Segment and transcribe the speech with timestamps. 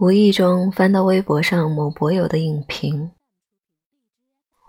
[0.00, 3.10] 无意中翻到微博上某博友的影评，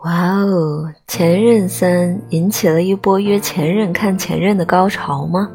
[0.04, 0.92] 哇哦！
[1.06, 5.48] 前任三引起了一波约前任看前任的高潮吗？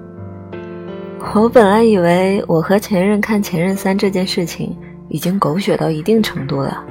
[1.35, 4.79] 我本来以为我和前任看前任三这件事情
[5.09, 6.87] 已经狗血到一定程度了。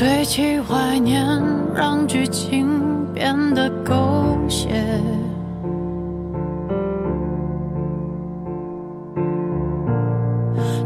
[0.00, 1.22] 堆砌怀念，
[1.74, 2.66] 让剧情
[3.12, 4.70] 变得狗血。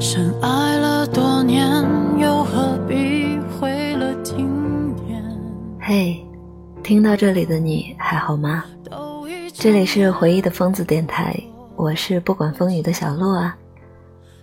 [0.01, 1.65] 深爱了多年，
[2.19, 5.23] 又何必毁了经典？
[5.79, 6.27] 嘿，
[6.83, 8.65] 听到这里的你还好吗？
[9.53, 11.41] 这里是回忆的疯子电台，
[11.77, 13.57] 我是不管风雨的小鹿啊。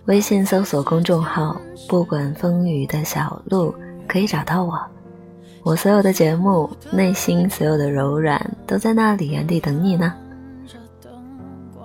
[0.06, 3.74] 微信搜索公众号“不管风雨的小鹿”。
[4.12, 4.78] 可以找到我，
[5.62, 10.12] 我所有的节目，内心所有的柔软都在那里原地等你呢。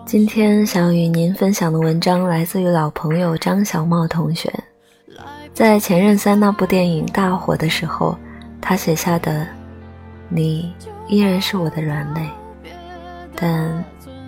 [0.06, 4.54] 今天想要与您分享的文章来自于老朋友张小茂同学，
[5.54, 8.18] 在《前任三》那部电影大火的时候，
[8.60, 9.48] 他写下的
[10.28, 10.74] “你
[11.08, 12.30] 依然是我的软肋，
[13.38, 13.82] 但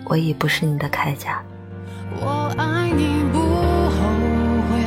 [0.06, 1.42] 我已不是你的铠甲。”
[2.18, 3.98] 我爱你不后
[4.70, 4.80] 悔，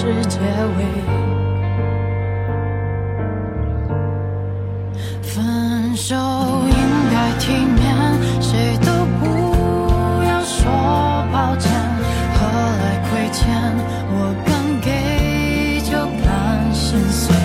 [0.00, 0.80] 是结尾。
[5.20, 6.74] 分手应
[7.12, 7.84] 该体面，
[8.40, 8.90] 谁都
[9.20, 9.26] 不
[10.24, 10.72] 要说
[11.30, 11.70] 抱歉。
[12.32, 13.46] 何来亏欠？
[14.12, 15.92] 我敢给就
[16.24, 17.36] 敢心碎。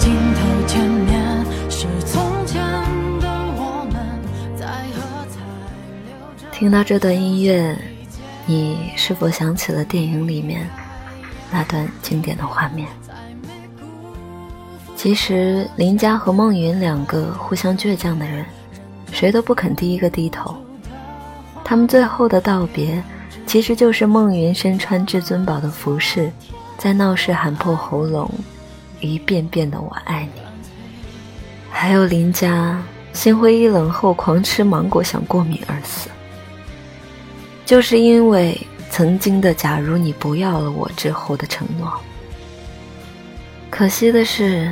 [0.00, 2.60] 镜头前面是从前
[3.20, 3.94] 的我们，
[4.56, 5.38] 在喝彩
[6.08, 6.50] 流着。
[6.50, 7.78] 听到这段音乐，
[8.44, 10.68] 你是否想起了电影里面？
[11.52, 12.88] 那段经典的画面。
[14.96, 18.44] 其实林佳和孟云两个互相倔强的人，
[19.12, 20.56] 谁都不肯第一个低头。
[21.62, 23.02] 他们最后的道别，
[23.46, 26.32] 其实就是孟云身穿至尊宝的服饰，
[26.78, 28.30] 在闹市喊破喉咙，
[29.00, 30.40] 一遍遍的“我爱你”。
[31.70, 32.80] 还有林佳
[33.12, 36.08] 心灰意冷后狂吃芒果想过敏而死，
[37.66, 38.58] 就是因为。
[38.92, 41.90] 曾经的“假如你不要了我”之后的承诺，
[43.70, 44.70] 可惜的是，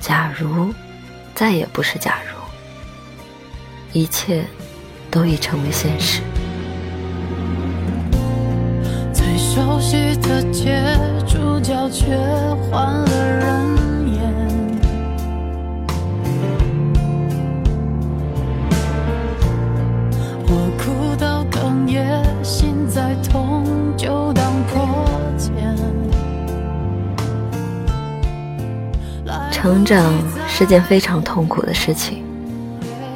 [0.00, 0.72] 假如
[1.34, 2.40] 再也不是假如，
[3.92, 4.46] 一切
[5.10, 6.22] 都已成为现实。
[9.12, 10.82] 最熟悉的街，
[11.26, 12.16] 主角却
[12.70, 13.53] 换了人。
[29.64, 30.12] 成长
[30.46, 32.22] 是件非常痛苦的事情，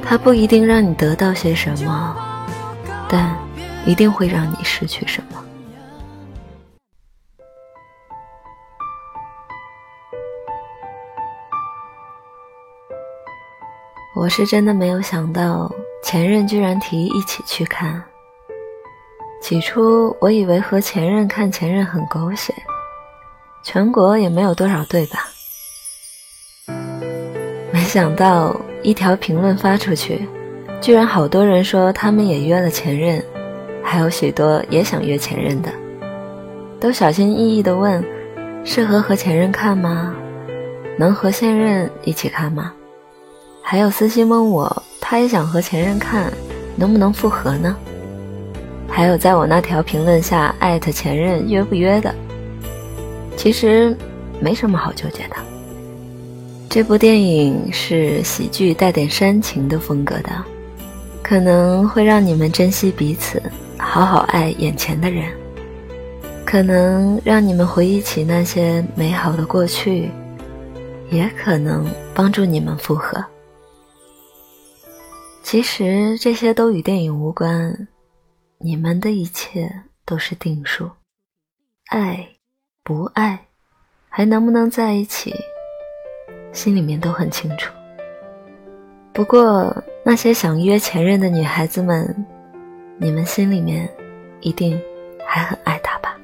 [0.03, 2.17] 它不一定让你得到些什么，
[3.07, 3.37] 但
[3.85, 5.45] 一定会让你失去什么。
[14.17, 15.71] 我是真的没有想到，
[16.03, 18.03] 前任居然提议一起去看。
[19.43, 22.55] 起初我以为和前任看前任很狗血，
[23.63, 25.29] 全国也没有多少对吧？
[27.89, 30.29] 想到一条评论发出去，
[30.79, 33.25] 居然好多人说他们也约了前任，
[33.83, 35.71] 还有许多也想约前任的，
[36.79, 38.05] 都小心翼翼地问：
[38.63, 40.15] 适合和前任看吗？
[40.99, 42.75] 能和现任一起看吗？
[43.63, 46.31] 还有私信问我，他也想和前任看，
[46.77, 47.75] 能不能复合呢？
[48.87, 52.15] 还有在我那条评论下艾特前任约不约的，
[53.35, 53.97] 其实
[54.41, 55.37] 没什么好纠结的。
[56.71, 60.45] 这部电影是喜剧带点煽情的风格的，
[61.23, 63.43] 可能会让你们珍惜彼此，
[63.79, 65.33] 好好爱眼前的人，
[66.45, 70.11] 可能让你们回忆起那些美好的过去，
[71.11, 73.25] 也可能帮助你们复合。
[75.43, 77.89] 其实这些都与电影无关，
[78.59, 79.73] 你们的一切
[80.05, 80.91] 都是定数，
[81.87, 82.29] 爱
[82.85, 83.47] 不爱，
[84.11, 85.35] 还能不能在一起？
[86.53, 87.73] 心里面都很清楚。
[89.13, 89.75] 不过，
[90.05, 92.15] 那些想约前任的女孩子们，
[92.99, 93.89] 你们心里面
[94.41, 94.81] 一定
[95.27, 96.17] 还很爱他吧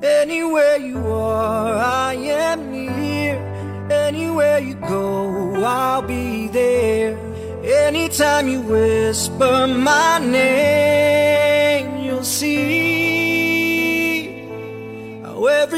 [0.00, 3.38] ？Anywhere you are, I am here.
[3.90, 7.14] Anywhere you go, I'll be there.
[7.62, 10.79] Anytime you whisper my name,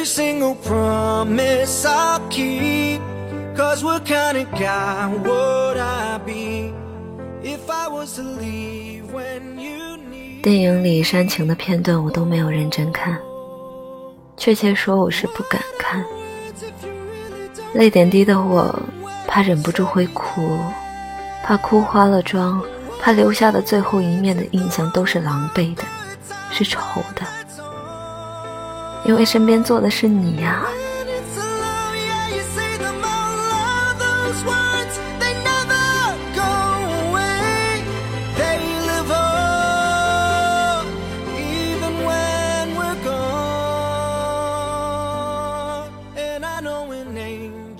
[0.02, 3.00] every single promise I'll keep.
[3.54, 6.72] Cause what kind of guy would I be
[7.43, 13.16] if I was to leave when you need 电影里煽情的片段我都没有认真看，
[14.37, 16.05] 确切说我是不敢看。
[17.75, 18.75] 泪点低的我，
[19.28, 20.58] 怕忍不住会哭，
[21.44, 22.60] 怕哭花了妆，
[23.00, 25.84] 怕留下的最后一面的印象都是狼狈的，
[26.50, 26.81] 是丑
[27.14, 27.22] 的，
[29.04, 30.64] 因为身边坐的是你呀、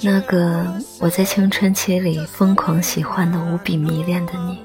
[0.05, 0.67] 那个
[0.99, 4.59] 我在青春期里疯狂喜欢的、无比迷恋的你，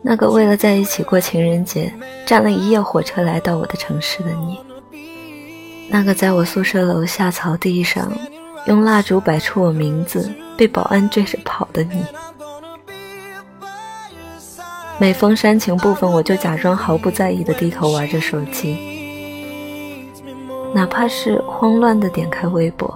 [0.00, 1.92] 那个为了在一起过情人节，
[2.24, 4.60] 站了一夜火车来到我的城市的你，
[5.92, 8.12] 那个在我宿舍楼下草地上
[8.66, 12.04] 用蜡烛摆出我名字，被保安追着跑的你。
[14.98, 18.78] 每逢煽情部分，我就假装毫不在意的低头玩着手机，
[20.72, 22.94] 哪怕是慌乱的点开微博，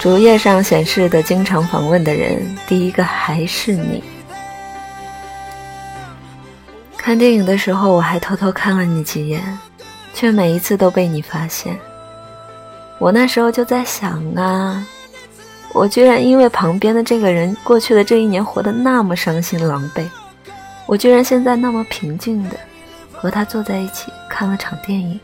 [0.00, 4.02] 主页上显示的经常访问的人，第一个还是你。
[6.96, 9.58] 看电影的时候，我还偷偷看了你几眼，
[10.14, 11.78] 却每一次都被你发现。
[12.98, 14.86] 我那时候就在想啊，
[15.74, 20.06] 我居然因为旁边的这个人过去的这一年活得那么伤心狼狈，
[20.86, 22.56] 我居然现在那么平静的
[23.12, 25.20] 和他坐在一起看了场电影。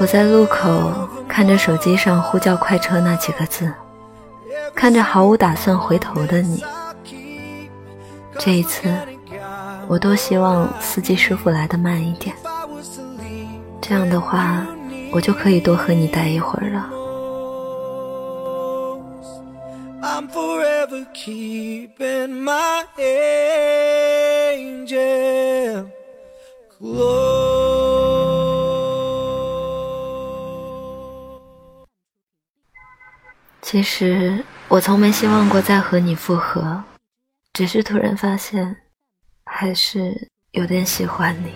[0.00, 3.72] 我在路口看着手机上呼叫快车那几个字，
[4.74, 6.64] 看着毫无打算回头的你。
[8.38, 8.94] 这一次，
[9.88, 12.36] 我多希望司机师傅来的慢一点，
[13.80, 14.64] 这样的话，
[15.12, 16.88] 我就可以多和你待一会儿了。
[20.00, 22.84] I'm forever keeping my
[24.58, 25.86] angel
[26.78, 27.47] close.
[33.70, 36.82] 其实我从没希望过再和你复合，
[37.52, 38.74] 只是突然发现，
[39.44, 41.52] 还是有点喜欢你。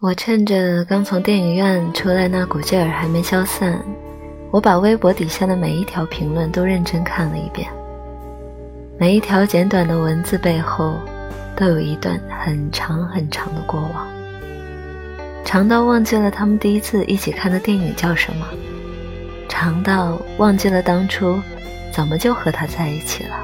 [0.00, 3.84] 我趁着刚从电影院出来那股劲儿还没消散，
[4.52, 7.68] 我把微博底下的每一条评论都认真看了一遍。
[8.96, 10.94] 每一条简短的文字背后，
[11.56, 14.06] 都有一段很长很长的过往，
[15.44, 18.46] 长到忘记了他们第一次一起看的电影叫什么，
[19.48, 21.40] 长到忘记了当初
[21.92, 23.36] 怎么就和他在一起了。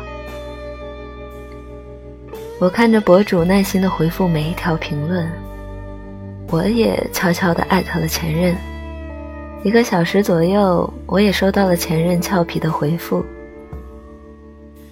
[2.61, 5.28] 我看着博主耐心的回复每一条评论。
[6.48, 8.54] 我也悄悄地艾特了前任，
[9.64, 13.24] 一个小时左右，我也收到了前任俏皮的回复。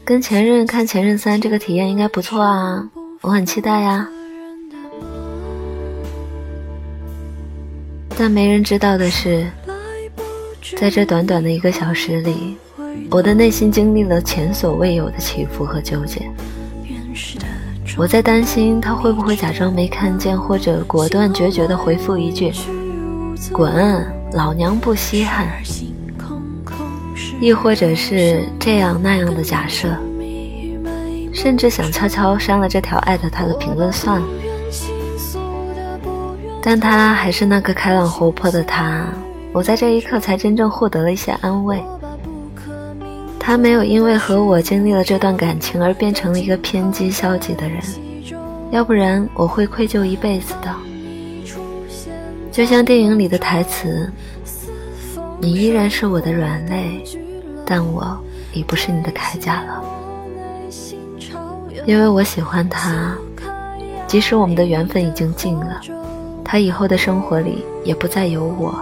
[0.05, 2.91] 跟前任看《前任三》这个体验应该不错啊，
[3.21, 4.09] 我很期待呀。
[8.19, 9.47] 但没人知道的是，
[10.77, 12.57] 在这短短的一个小时里，
[13.11, 16.29] 我的内心经历了前所未有的起伏和纠结。
[17.97, 22.51] 我在担心他会不会假装没看见，或者果断决绝地回复一句
[23.53, 25.47] “滚，老娘不稀罕”，
[27.41, 29.89] 亦或者是这样那样的假设，
[31.33, 34.27] 甚至想悄悄删了这条艾特他的评论算了。
[36.63, 39.05] 但他还是那个开朗活泼的他，
[39.53, 41.83] 我在这一刻才真正获得了一些安慰。
[43.45, 47.83] 他没有因为和我经历了这段感情而变成了一个偏激消极的人，
[48.71, 50.73] 要不然我会愧疚一辈子的。
[52.53, 54.09] 就像电影里的台词
[55.43, 57.03] ：“你依然是我的软肋，
[57.67, 58.17] 但我
[58.53, 59.83] 已不是你的铠甲了。”
[61.85, 63.13] 因为我喜欢他，
[64.07, 65.81] 即使我们的缘分已经尽了，
[66.45, 68.73] 他以后的生活里也不再有我。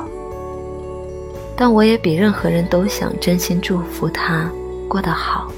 [1.60, 4.50] 但我也比任何人都想真心祝福他，
[4.88, 5.52] 过得好。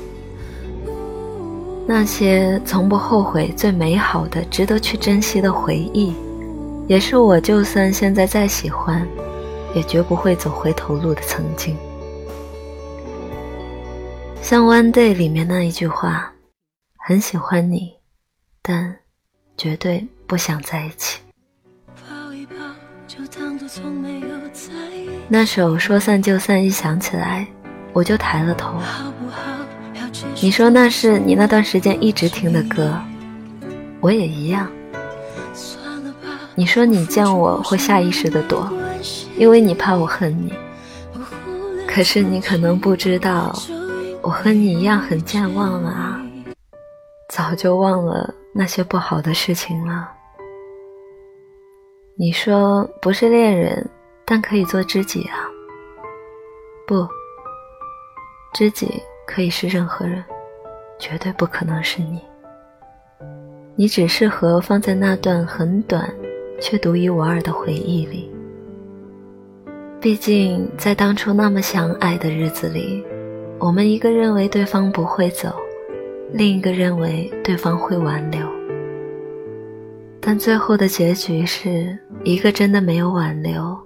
[1.87, 6.13] 那些从不后悔、最美好的、值得去珍惜的回忆，
[6.89, 9.07] 也是我就算现在再喜欢，
[9.77, 11.77] 也绝不会走回头路的曾经。
[14.43, 16.33] 像《One Day》里面那一句话
[16.99, 17.93] ：“很喜欢你，
[18.61, 18.97] 但
[19.57, 21.21] 绝对不想在一起。”
[21.95, 22.55] 抱一抱，
[23.07, 24.82] 就当作从没有在
[25.35, 27.47] 那首说散就散一响起来，
[27.95, 28.75] 我就抬了头。
[30.43, 32.95] 你说那是你那段时间一直听的歌，
[34.01, 34.71] 我也一样。
[36.55, 38.71] 你说你见我会下意识的躲，
[39.39, 40.53] 因为你怕我恨你。
[41.89, 43.59] 可是你可能不知道，
[44.21, 46.21] 我和你一样很健忘了啊，
[47.31, 50.11] 早就忘了那些不好的事情了。
[52.19, 53.89] 你说不是恋人，
[54.33, 55.45] 但可以做知己啊。
[56.87, 57.07] 不，
[58.55, 58.89] 知己
[59.27, 60.25] 可以是任何人，
[60.99, 62.19] 绝对不可能是你。
[63.77, 66.11] 你只适合放在那段很短
[66.59, 68.33] 却独一无二的回忆里。
[70.01, 73.05] 毕竟在当初那么相爱的日子里，
[73.59, 75.55] 我们一个认为对方不会走，
[76.33, 78.41] 另一个认为对方会挽留。
[80.23, 83.79] 但最后的结局是一个真的没有挽留，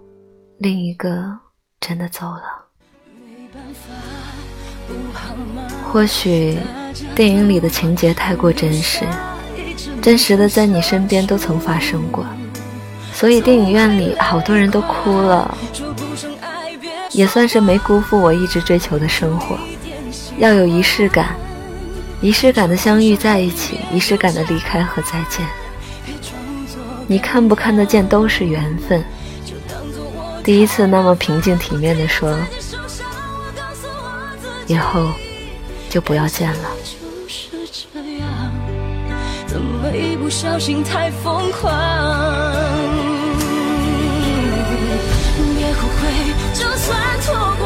[0.59, 1.39] 另一个
[1.81, 2.65] 真的走了。
[5.85, 6.59] 或许
[7.15, 9.05] 电影里的情节太过真实，
[10.01, 12.25] 真实的在你身边都曾发生过，
[13.13, 15.57] 所以电影院里好多人都哭了，
[17.13, 19.59] 也算是没辜负我一直追求的生活。
[20.39, 21.35] 要有仪式感，
[22.21, 25.47] 仪式感的相遇在一起，仪式感的离开和再见。
[27.07, 29.05] 你看不看得见都是缘分。
[30.47, 32.33] 第一次那么平静体面的说，
[34.69, 35.11] 以后
[35.91, 36.69] 就不要见了。
[39.45, 41.73] 怎么一不小心太疯狂？
[45.57, 46.07] 别后悔，
[46.55, 47.66] 就算错过，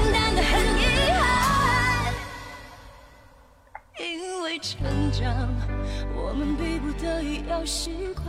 [6.15, 8.27] 我们逼不得已要习惯。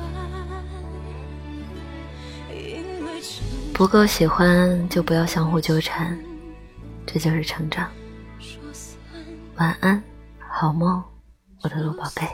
[3.72, 6.18] 不够喜欢就不要相互纠缠，
[7.06, 7.90] 这就是成长。
[9.56, 10.02] 晚安，
[10.38, 11.02] 好梦，
[11.62, 12.28] 我的鹿宝贝。